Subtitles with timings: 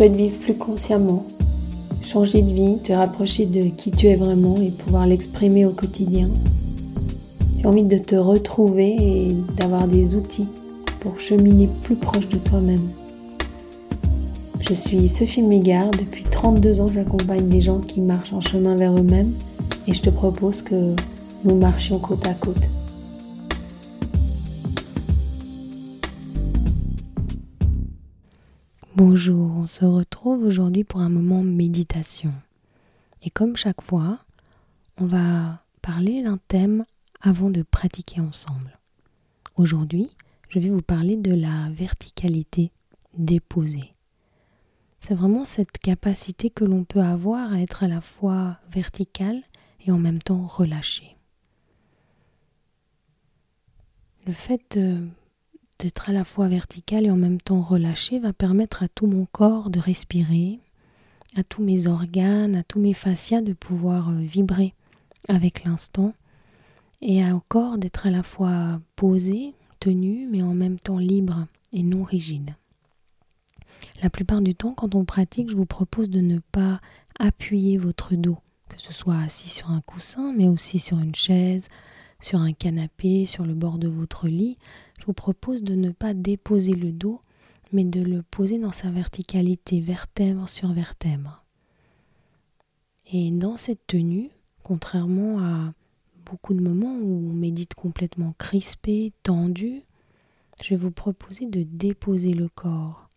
[0.00, 1.26] souhaites vivre plus consciemment,
[2.02, 6.30] changer de vie, te rapprocher de qui tu es vraiment et pouvoir l'exprimer au quotidien.
[7.58, 10.48] Tu as envie de te retrouver et d'avoir des outils
[11.00, 12.88] pour cheminer plus proche de toi-même.
[14.66, 18.96] Je suis Sophie Mégard, depuis 32 ans j'accompagne des gens qui marchent en chemin vers
[18.96, 19.34] eux-mêmes
[19.86, 20.96] et je te propose que
[21.44, 22.56] nous marchions côte à côte.
[29.02, 32.34] Bonjour, on se retrouve aujourd'hui pour un moment méditation.
[33.22, 34.18] Et comme chaque fois,
[34.98, 36.84] on va parler d'un thème
[37.22, 38.78] avant de pratiquer ensemble.
[39.56, 40.10] Aujourd'hui,
[40.50, 42.72] je vais vous parler de la verticalité
[43.16, 43.94] déposée.
[44.98, 49.40] C'est vraiment cette capacité que l'on peut avoir à être à la fois vertical
[49.86, 51.16] et en même temps relâché.
[54.26, 55.08] Le fait de
[55.80, 59.26] d'être à la fois vertical et en même temps relâché va permettre à tout mon
[59.26, 60.60] corps de respirer,
[61.36, 64.74] à tous mes organes, à tous mes fascias de pouvoir euh, vibrer
[65.28, 66.14] avec l'instant
[67.02, 71.82] et au corps d'être à la fois posé, tenu, mais en même temps libre et
[71.82, 72.54] non rigide.
[74.02, 76.80] La plupart du temps, quand on pratique, je vous propose de ne pas
[77.18, 81.68] appuyer votre dos, que ce soit assis sur un coussin, mais aussi sur une chaise,
[82.20, 84.56] sur un canapé, sur le bord de votre lit,
[84.98, 87.20] je vous propose de ne pas déposer le dos,
[87.72, 91.44] mais de le poser dans sa verticalité, vertèbre sur vertèbre.
[93.12, 94.30] Et dans cette tenue,
[94.62, 95.72] contrairement à
[96.24, 99.82] beaucoup de moments où on médite complètement crispé, tendu,
[100.62, 103.08] je vais vous proposer de déposer le corps.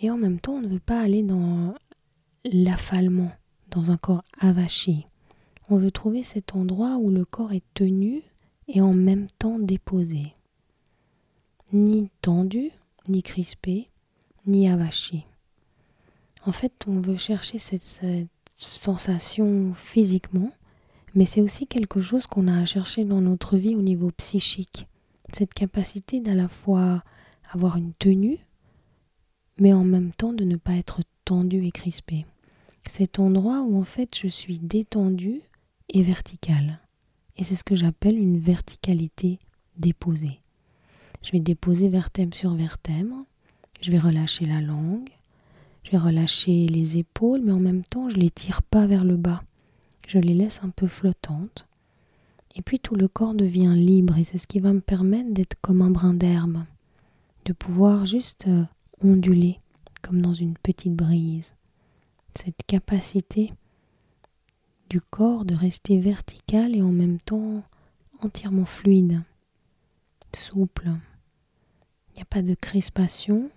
[0.00, 1.74] Et en même temps, on ne veut pas aller dans
[2.44, 3.30] l'affalement,
[3.70, 5.06] dans un corps avachi.
[5.72, 8.22] On veut trouver cet endroit où le corps est tenu
[8.66, 10.34] et en même temps déposé.
[11.72, 12.72] Ni tendu,
[13.06, 13.88] ni crispé,
[14.48, 15.26] ni avachi.
[16.44, 18.00] En fait, on veut chercher cette,
[18.56, 20.50] sensation physiquement,
[21.14, 24.88] mais c'est aussi quelque chose qu'on a à chercher dans notre vie au niveau psychique.
[25.32, 27.04] Cette capacité d'à la fois
[27.52, 28.38] avoir une tenue,
[29.56, 32.26] mais en même temps de ne pas être tendu et crispé.
[32.88, 35.42] Cet endroit où en fait je suis détendu
[35.94, 36.78] verticale.
[37.36, 39.38] Et c'est ce que j'appelle une verticalité
[39.76, 40.40] déposée.
[41.22, 43.24] Je vais déposer vertèbre sur vertèbre,
[43.80, 45.10] je vais relâcher la langue,
[45.84, 49.16] je vais relâcher les épaules, mais en même temps je les tire pas vers le
[49.16, 49.42] bas.
[50.06, 51.66] Je les laisse un peu flottantes.
[52.56, 55.56] Et puis tout le corps devient libre et c'est ce qui va me permettre d'être
[55.60, 56.64] comme un brin d'herbe,
[57.44, 58.64] de pouvoir juste euh,
[59.02, 59.60] onduler
[60.02, 61.54] comme dans une petite brise.
[62.34, 63.52] Cette capacité
[64.90, 67.62] du corps de rester vertical et en même temps
[68.20, 69.22] entièrement fluide,
[70.34, 70.90] souple.
[72.10, 73.50] Il n'y a pas de crispation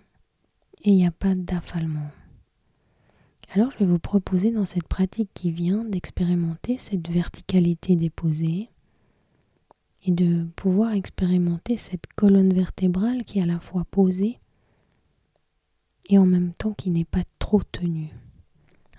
[0.82, 2.08] et il n'y a pas d'affalement.
[3.52, 8.70] Alors je vais vous proposer dans cette pratique qui vient d'expérimenter cette verticalité déposée
[10.04, 14.38] et de pouvoir expérimenter cette colonne vertébrale qui est à la fois posée
[16.08, 18.12] et en même temps qui n'est pas trop tenue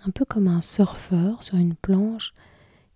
[0.08, 2.34] un peu comme un surfeur sur une planche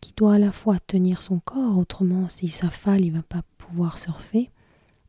[0.02, 3.97] qui doit à la fois tenir son corps, autrement s'il s'affale il va pas pouvoir
[3.97, 4.50] surfer,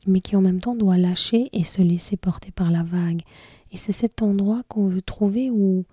[0.06, 3.22] mais qui en même temps doit lâcher et se laisser porter par la vague.
[3.71, 5.84] Et c'est cet endroit qu'on veut trouver où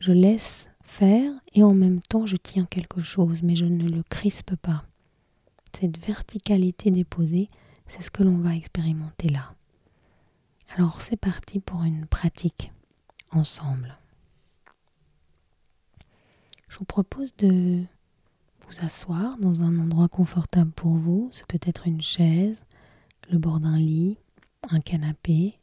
[0.00, 4.02] je laisse faire et en même temps je tiens quelque chose, mais je ne le
[4.02, 4.84] crispe pas.
[5.78, 7.48] Cette verticalité déposée,
[7.86, 9.54] c'est ce que l'on va expérimenter là.
[10.76, 12.72] Alors c'est parti pour une pratique
[13.30, 13.96] ensemble.
[16.74, 17.84] Je vous propose de
[18.66, 21.28] vous asseoir dans un endroit confortable pour vous.
[21.30, 22.64] Ce peut être une chaise,
[23.30, 24.18] le bord d'un lit,
[24.70, 25.54] un canapé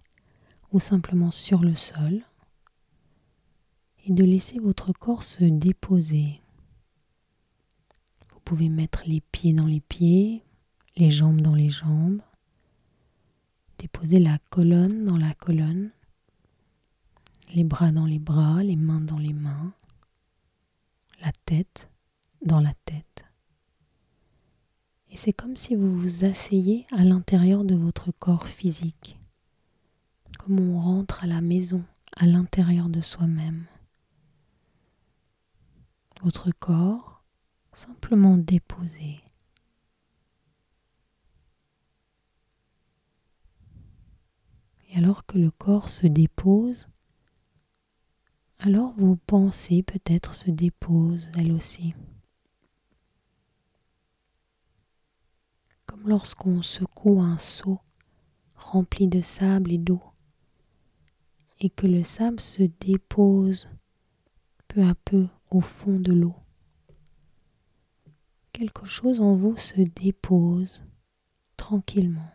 [0.71, 2.21] ou simplement sur le sol.
[4.05, 6.39] Et de laisser votre corps se déposer.
[8.29, 10.45] Vous pouvez mettre les pieds dans les pieds,
[10.95, 12.21] les jambes dans les jambes.
[13.79, 15.91] Déposer la colonne dans la colonne,
[17.53, 19.73] les bras dans les bras, les mains dans les mains
[21.21, 21.89] la tête
[22.43, 23.23] dans la tête.
[25.09, 29.19] Et c'est comme si vous vous asseyez à l'intérieur de votre corps physique,
[30.39, 31.83] comme on rentre à la maison
[32.15, 33.65] à l'intérieur de soi-même.
[36.21, 37.23] Votre corps
[37.73, 39.21] simplement déposé.
[44.89, 46.89] Et alors que le corps se dépose,
[48.63, 51.95] alors vos pensées peut-être se déposent elles aussi.
[55.87, 57.79] Comme lorsqu'on secoue un seau
[58.55, 60.01] rempli de sable et d'eau
[61.59, 63.67] et que le sable se dépose
[64.67, 66.35] peu à peu au fond de l'eau.
[68.53, 70.83] Quelque chose en vous se dépose
[71.57, 72.31] tranquillement,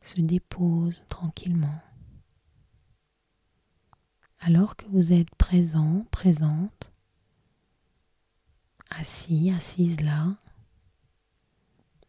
[0.00, 1.82] se dépose tranquillement.
[4.40, 6.92] Alors que vous êtes présent, présente,
[8.90, 10.36] assis, assise là,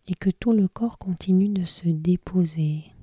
[0.07, 2.93] et que tout le corps continue de se déposer.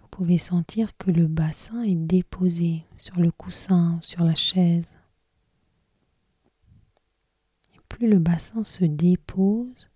[0.00, 4.96] Vous pouvez sentir que le bassin est déposé sur le coussin, sur la chaise.
[7.88, 9.88] Plus le bassin se dépose,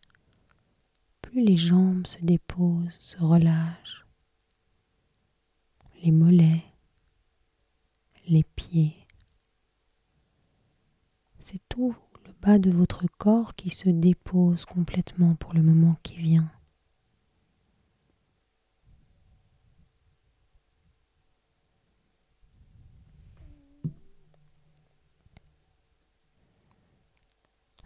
[1.31, 4.05] plus les jambes se déposent, se relâchent,
[6.03, 6.65] les mollets,
[8.27, 8.97] les pieds.
[11.39, 11.95] C'est tout
[12.27, 16.51] le bas de votre corps qui se dépose complètement pour le moment qui vient.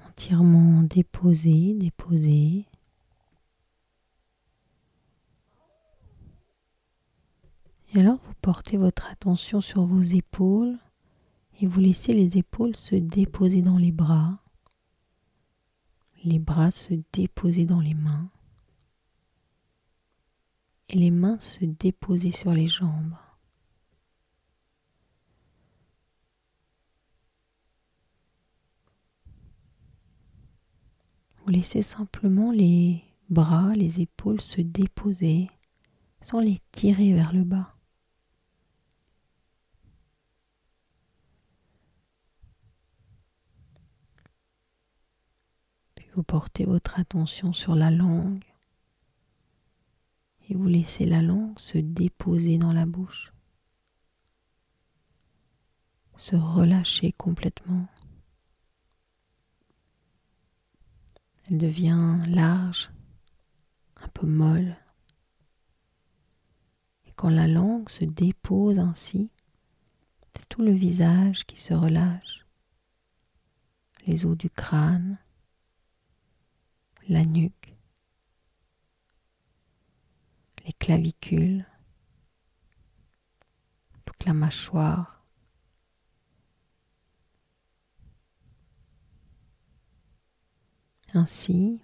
[0.08, 2.64] Entièrement déposé, déposé.
[7.94, 10.76] Et alors vous portez votre attention sur vos épaules
[11.60, 14.40] et vous laissez les épaules se déposer dans les bras,
[16.24, 18.28] les bras se déposer dans les mains
[20.88, 23.14] et les mains se déposer sur les jambes.
[31.36, 35.46] Vous laissez simplement les bras, les épaules se déposer
[36.22, 37.73] sans les tirer vers le bas.
[46.14, 48.44] Vous portez votre attention sur la langue
[50.48, 53.32] et vous laissez la langue se déposer dans la bouche,
[56.16, 57.88] se relâcher complètement.
[61.50, 62.90] Elle devient large,
[64.00, 64.76] un peu molle.
[67.06, 69.30] Et quand la langue se dépose ainsi,
[70.36, 72.46] c'est tout le visage qui se relâche,
[74.06, 75.18] les os du crâne,
[77.08, 77.76] la nuque,
[80.64, 81.66] les clavicules,
[84.06, 85.22] toute la mâchoire.
[91.12, 91.80] Ainsi,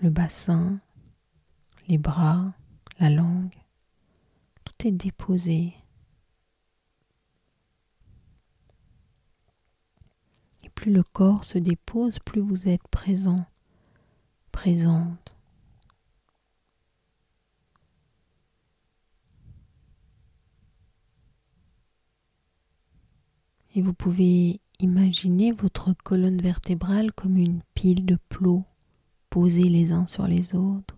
[0.00, 0.80] le bassin,
[1.86, 2.54] les bras,
[2.98, 3.54] la langue,
[4.64, 5.74] tout est déposé.
[10.62, 13.46] Et plus le corps se dépose, plus vous êtes présent
[23.74, 28.64] Et vous pouvez imaginer votre colonne vertébrale comme une pile de plots
[29.30, 30.96] posés les uns sur les autres.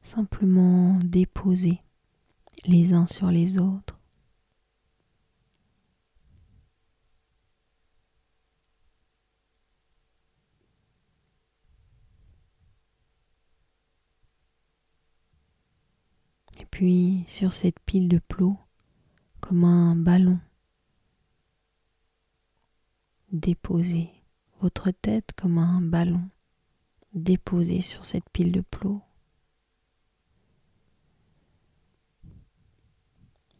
[0.00, 1.82] Simplement déposés
[2.64, 3.99] les uns sur les autres.
[16.70, 18.58] Puis sur cette pile de plots
[19.40, 20.38] comme un ballon.
[23.32, 24.10] Déposez
[24.60, 26.28] votre tête comme un ballon
[27.12, 29.02] déposé sur cette pile de plots.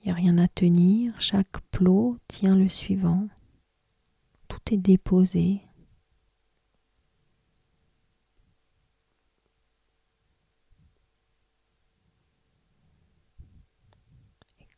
[0.03, 3.29] Il n'y a rien à tenir, chaque plot tient le suivant.
[4.49, 5.61] Tout est déposé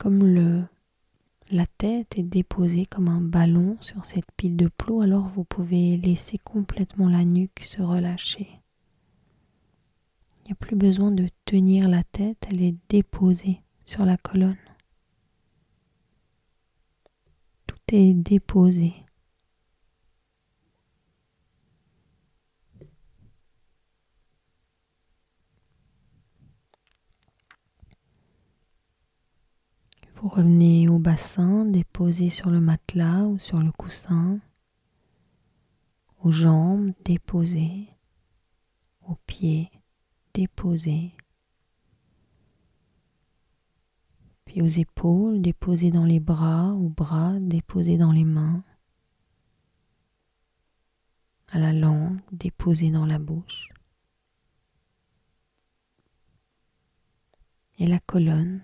[0.03, 0.65] comme le,
[1.53, 5.97] la tête est déposée comme un ballon sur cette pile de plots, alors vous pouvez
[5.97, 8.49] laisser complètement la nuque se relâcher.
[10.41, 14.57] Il n'y a plus besoin de tenir la tête, elle est déposée sur la colonne.
[17.69, 18.95] Tout est déposé.
[30.23, 34.39] Revenez au bassin déposé sur le matelas ou sur le coussin,
[36.21, 37.89] aux jambes déposées,
[39.09, 39.69] aux pieds
[40.33, 41.11] déposés,
[44.45, 48.63] puis aux épaules déposées dans les bras, aux bras déposés dans les mains,
[51.51, 53.71] à la langue déposée dans la bouche.
[57.81, 58.63] Et la colonne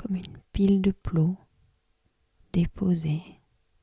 [0.00, 1.36] comme une pile de plots
[2.54, 3.22] déposée.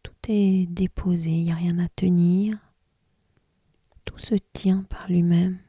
[0.02, 2.58] Tout est déposé, il n'y a rien à tenir.
[4.04, 5.60] Tout se tient par lui-même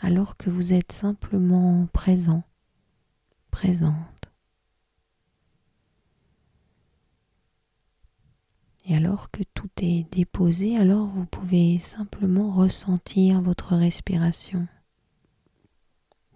[0.00, 2.42] alors que vous êtes simplement présent,
[3.50, 3.96] présente.
[8.84, 14.68] Et alors que tout est déposé, alors vous pouvez simplement ressentir votre respiration.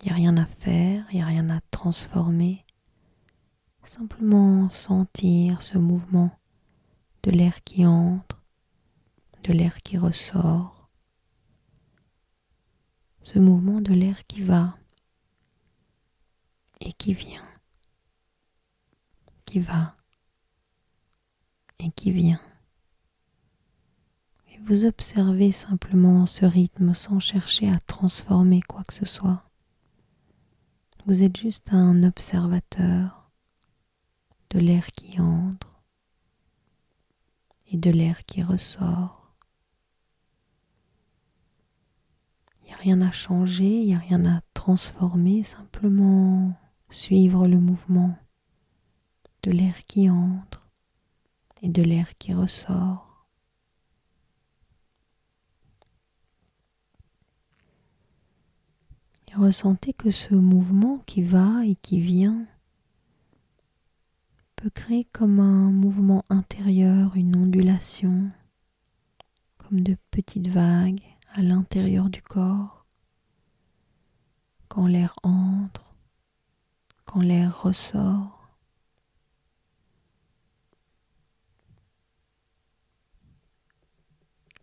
[0.00, 2.64] Il n'y a rien à faire, il n'y a rien à transformer.
[3.85, 6.31] Simplement sentir ce mouvement
[7.23, 8.43] de l'air qui entre,
[9.45, 10.88] de l'air qui ressort,
[13.23, 14.76] ce mouvement de l'air qui va
[16.81, 17.49] et qui vient,
[19.47, 19.97] qui va
[21.78, 22.40] et qui vient.
[24.52, 29.48] Et vous observez simplement ce rythme sans chercher à transformer quoi que ce soit.
[31.09, 33.31] Vous êtes juste un observateur
[34.50, 35.81] de l'air qui entre
[37.69, 39.33] et de l'air qui ressort.
[42.61, 46.53] Il n'y a rien à changer, il n'y a rien à transformer, simplement
[46.91, 48.15] suivre le mouvement
[49.45, 50.69] de l'air qui entre
[51.62, 53.27] et de l'air qui ressort.
[59.27, 62.47] Et ressentez que ce mouvement qui va et qui vient
[64.57, 68.30] peut créer comme un mouvement intérieur, une ondulation,
[69.59, 71.02] comme de petites vagues
[71.35, 72.85] à l'intérieur du corps,
[74.66, 75.95] quand l'air entre,
[77.04, 78.50] quand l'air ressort.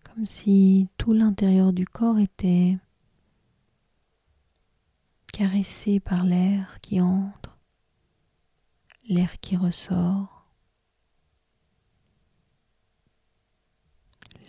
[0.03, 2.77] Comme si tout l'intérieur du corps était
[5.35, 7.57] caressé par l'air qui entre,
[9.09, 10.47] l'air qui ressort,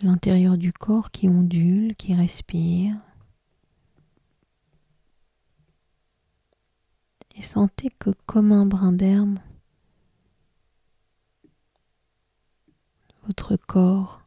[0.01, 2.95] l'intérieur du corps qui ondule, qui respire.
[7.35, 9.39] Et sentez que comme un brin d'herbe,
[13.23, 14.21] votre corps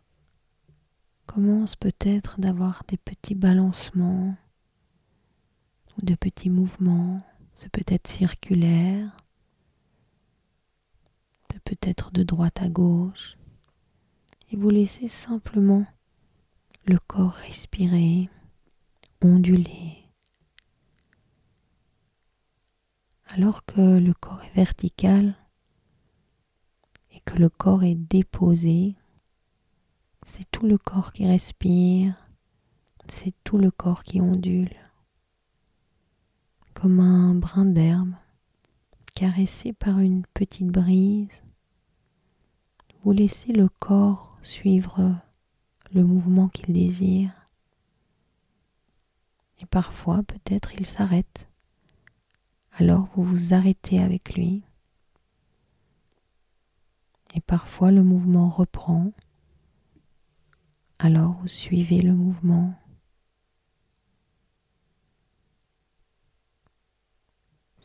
[1.25, 4.37] commence peut-être d'avoir des petits balancements
[6.03, 7.21] de petits mouvements.
[7.55, 9.17] C'est peut-être circulaire,
[11.51, 13.37] c'est peut-être de droite à gauche.
[14.51, 15.87] Et vous laissez simplement
[16.87, 18.29] le corps respirer,
[19.21, 19.99] onduler.
[23.27, 25.37] Alors que le corps est vertical
[27.13, 28.97] et que le corps est déposé,
[30.27, 32.27] c'est tout le corps qui respire,
[33.09, 34.75] c'est tout le corps qui ondule
[36.81, 38.15] comme un brin d'herbe
[39.15, 41.43] caressé par une petite brise.
[43.03, 45.15] Vous laissez le corps suivre
[45.93, 47.33] le mouvement qu'il désire.
[49.59, 51.49] Et parfois, peut-être, il s'arrête.
[52.79, 54.63] Alors vous vous arrêtez avec lui.
[57.35, 59.13] Et parfois, le mouvement reprend.
[60.99, 62.75] Alors vous suivez le mouvement.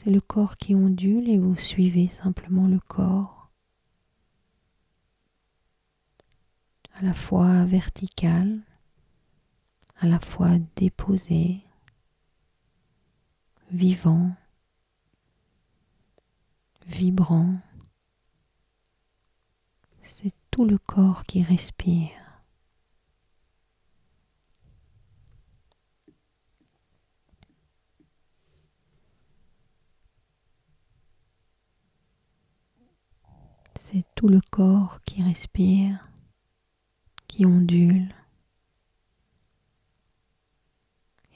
[0.06, 3.50] C'est le corps qui ondule et vous suivez simplement le corps.
[6.94, 8.60] À la fois vertical,
[9.98, 11.64] à la fois déposé,
[13.72, 14.36] vivant,
[16.86, 17.56] vibrant.
[20.04, 22.25] C'est tout le corps qui respire.
[33.88, 36.10] C'est tout le corps qui respire,
[37.28, 38.16] qui ondule.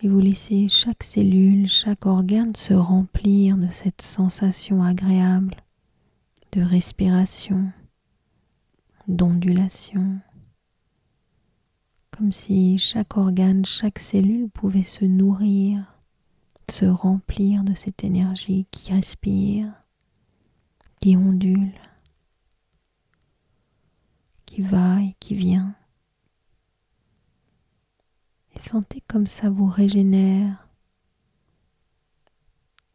[0.01, 5.57] Et vous laissez chaque cellule, chaque organe se remplir de cette sensation agréable
[6.51, 7.71] de respiration,
[9.07, 10.17] d'ondulation,
[12.09, 15.83] comme si chaque organe, chaque cellule pouvait se nourrir,
[16.71, 19.71] se remplir de cette énergie qui respire,
[20.99, 21.73] qui ondule
[24.49, 25.75] qui va et qui vient.
[28.55, 30.67] Et sentez comme ça vous régénère,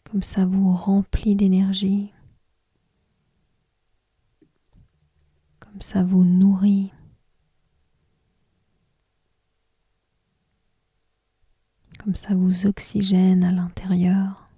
[0.02, 2.12] comme ça vous remplit d'énergie,
[5.60, 6.90] comme ça vous nourrit.
[11.98, 14.50] comme ça vous oxygène à l'intérieur,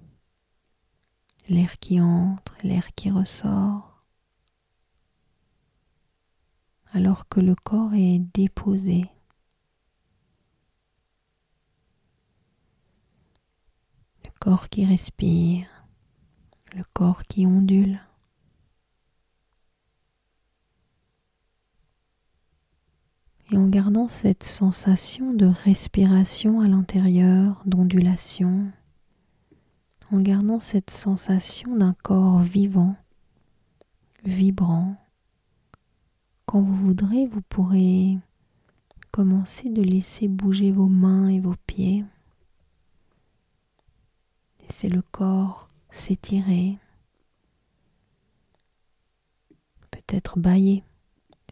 [1.48, 3.85] l'air qui entre, l'air qui ressort.
[6.96, 9.04] Alors que le corps est déposé.
[14.24, 15.66] Le corps qui respire,
[16.74, 18.00] le corps qui ondule.
[23.52, 28.72] et en gardant cette sensation de respiration à l'intérieur, d'ondulation,
[30.10, 32.96] en gardant cette sensation d'un corps vivant,
[34.24, 34.96] vibrant.
[36.46, 38.18] Quand vous voudrez, vous pourrez
[39.10, 42.04] commencer de laisser bouger vos mains et vos pieds.
[44.62, 46.78] Laissez le corps s'étirer,
[49.90, 50.84] peut-être bailler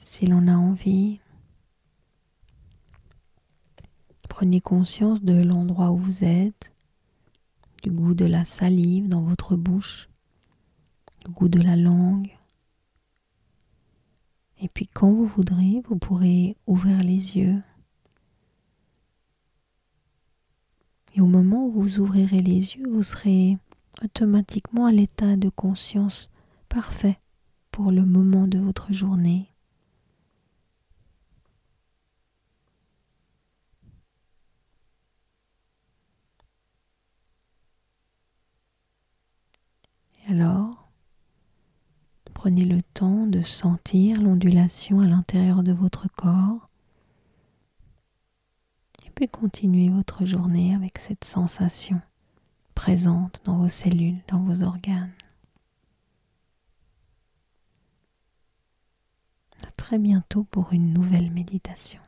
[0.05, 1.19] si l'on a envie.
[4.29, 6.71] Prenez conscience de l'endroit où vous êtes,
[7.83, 10.09] du goût de la salive dans votre bouche,
[11.25, 12.31] du goût de la langue.
[14.65, 17.61] Et puis quand vous voudrez, vous pourrez ouvrir les yeux.
[21.15, 23.59] Et au moment où vous ouvrirez les yeux, vous serez
[24.03, 26.31] automatiquement à l'état de conscience
[26.71, 27.19] parfait
[27.73, 29.51] pour le moment de votre journée.
[40.27, 40.84] Alors,
[42.45, 46.69] prenez le temps de sentir l'ondulation à l'intérieur de votre corps
[49.07, 52.03] et puis continuez votre journée avec cette sensation
[52.75, 55.15] présente dans vos cellules, dans vos organes.
[59.67, 62.03] À très bientôt pour une nouvelle méditation.